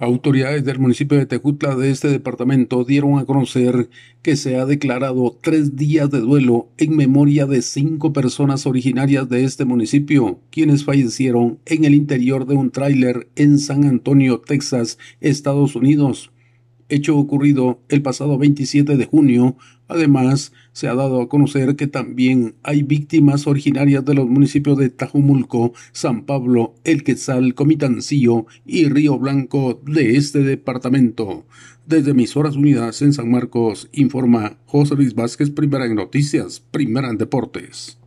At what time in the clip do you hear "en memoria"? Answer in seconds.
6.78-7.44